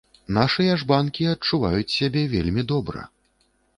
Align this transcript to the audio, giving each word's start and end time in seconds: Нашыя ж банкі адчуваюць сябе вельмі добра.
Нашыя 0.37 0.77
ж 0.83 0.87
банкі 0.91 1.27
адчуваюць 1.33 1.93
сябе 1.99 2.21
вельмі 2.33 2.61
добра. 2.73 3.09